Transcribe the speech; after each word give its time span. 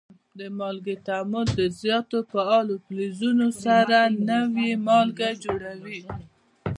د 0.39 0.41
مالګو 0.57 0.95
تعامل 1.07 1.45
د 1.59 1.61
زیاتو 1.81 2.17
فعالو 2.31 2.75
فلزونو 2.85 3.47
سره 3.63 3.97
نوي 4.31 4.71
مالګې 4.87 5.31
جوړوي. 5.43 6.01